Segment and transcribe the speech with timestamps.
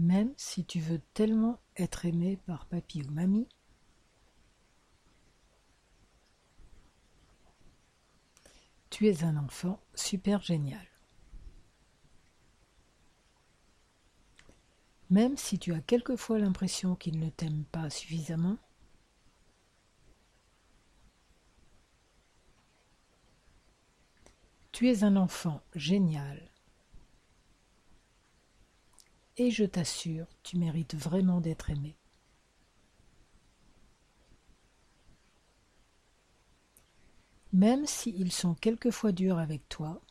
[0.00, 3.46] Même si tu veux tellement être aimé par papy ou mamie,
[8.88, 10.86] tu es un enfant super génial.
[15.10, 18.56] Même si tu as quelquefois l'impression qu'il ne t'aime pas suffisamment,
[24.72, 26.49] tu es un enfant génial.
[29.40, 31.96] Et je t'assure, tu mérites vraiment d'être aimé.
[37.54, 40.02] Même s'ils sont quelquefois durs avec toi,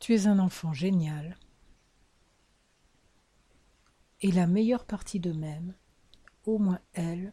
[0.00, 1.38] Tu es un enfant génial.
[4.22, 5.72] Et la meilleure partie d'eux-mêmes,
[6.46, 7.30] au moins elle,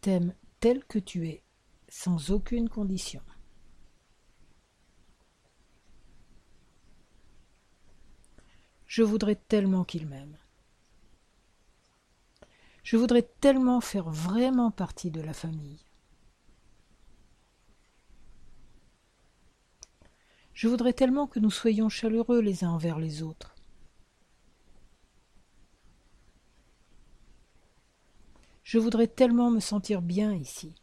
[0.00, 1.44] t'aime tel que tu es,
[1.88, 3.22] sans aucune condition.
[8.86, 10.38] Je voudrais tellement qu'ils m'aiment.
[12.82, 15.84] Je voudrais tellement faire vraiment partie de la famille.
[20.54, 23.54] Je voudrais tellement que nous soyons chaleureux les uns envers les autres.
[28.64, 30.74] Je voudrais tellement me sentir bien ici.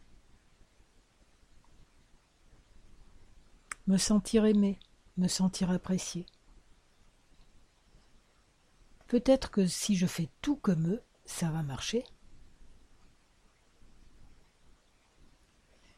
[3.88, 4.80] Me sentir aimé,
[5.18, 6.26] me sentir apprécié.
[9.08, 12.04] Peut-être que si je fais tout comme eux, ça va marcher.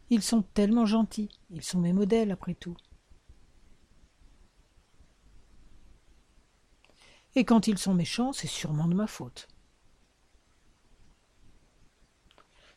[0.09, 2.75] Ils sont tellement gentils, ils sont mes modèles après tout.
[7.35, 9.47] Et quand ils sont méchants, c'est sûrement de ma faute.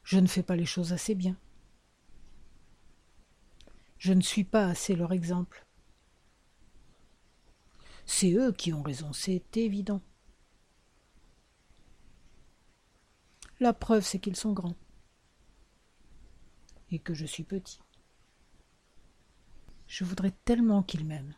[0.05, 1.37] Je ne fais pas les choses assez bien.
[4.01, 5.67] Je ne suis pas assez leur exemple.
[8.07, 10.01] C'est eux qui ont raison, c'est évident.
[13.61, 14.75] La preuve, c'est qu'ils sont grands.
[16.91, 17.79] Et que je suis petit.
[19.87, 21.37] Je voudrais tellement qu'ils m'aiment.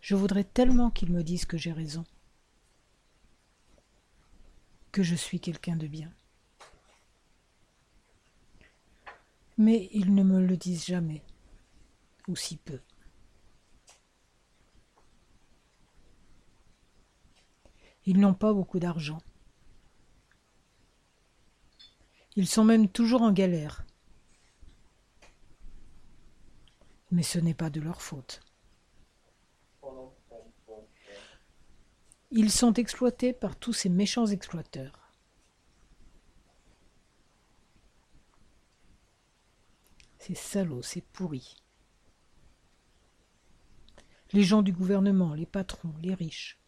[0.00, 2.04] Je voudrais tellement qu'ils me disent que j'ai raison,
[4.90, 6.12] que je suis quelqu'un de bien.
[9.58, 11.22] Mais ils ne me le disent jamais,
[12.26, 12.80] ou si peu.
[18.04, 19.18] Ils n'ont pas beaucoup d'argent.
[22.34, 23.84] Ils sont même toujours en galère.
[27.10, 28.40] Mais ce n'est pas de leur faute.
[32.30, 35.01] Ils sont exploités par tous ces méchants exploiteurs.
[40.24, 41.56] C'est salaud, c'est pourri.
[44.32, 46.60] Les gens du gouvernement, les patrons, les riches.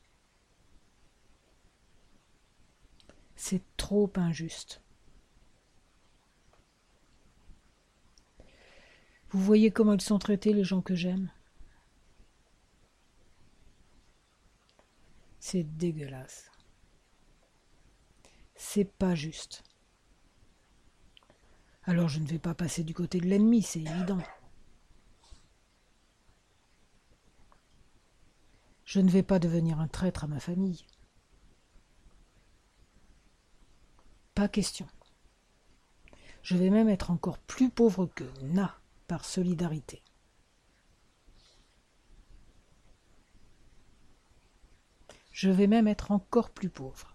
[3.37, 4.83] C'est trop injuste.
[9.29, 11.31] Vous voyez comment ils sont traités, les gens que j'aime?
[15.39, 16.51] C'est dégueulasse.
[18.57, 19.63] C'est pas juste.
[21.87, 24.23] Alors je ne vais pas passer du côté de l'ennemi, c'est évident.
[28.85, 30.87] Je ne vais pas devenir un traître à ma famille.
[34.35, 34.87] Pas question.
[36.43, 40.03] Je vais même être encore plus pauvre que Na par solidarité.
[45.33, 47.13] Je vais même être encore plus pauvre.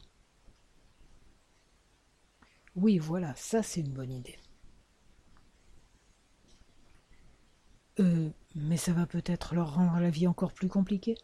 [2.75, 4.37] Oui, voilà, ça c'est une bonne idée.
[7.99, 11.17] Euh, mais ça va peut-être leur rendre la vie encore plus compliquée.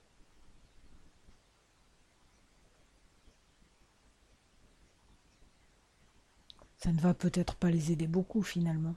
[6.78, 8.96] Ça ne va peut-être pas les aider beaucoup finalement.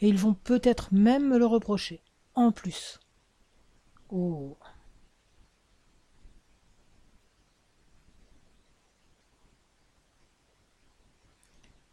[0.00, 2.02] Et ils vont peut-être même me le reprocher
[2.34, 3.00] en plus.
[4.10, 4.56] Oh.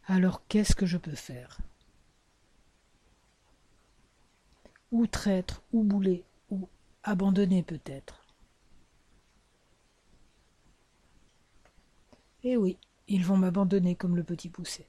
[0.06, 1.58] Alors qu'est-ce que je peux faire?
[4.92, 6.68] Ou traître, ou bouler, ou
[7.02, 8.24] abandonner peut-être.
[12.44, 12.76] Eh oui,
[13.08, 14.86] ils vont m'abandonner comme le petit poussé.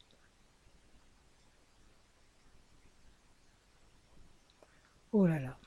[5.14, 5.58] Oh là là.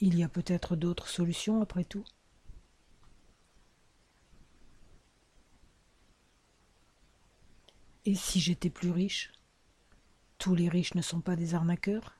[0.00, 2.04] Il y a peut-être d'autres solutions après tout?
[8.06, 9.30] Et si j'étais plus riche
[10.38, 12.14] Tous les riches ne sont pas des arnaqueurs?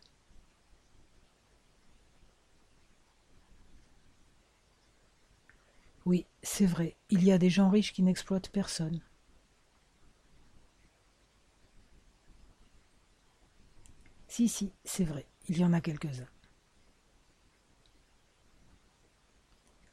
[6.07, 9.03] Oui, c'est vrai, il y a des gens riches qui n'exploitent personne.
[14.29, 16.29] Si, si, c'est vrai, il y en a quelques-uns.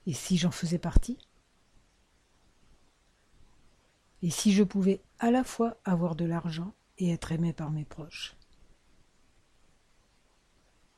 [0.07, 1.17] Et si j'en faisais partie?
[4.23, 7.83] Et si je pouvais à la fois avoir de l'argent et être aimé par mes
[7.83, 8.37] proches?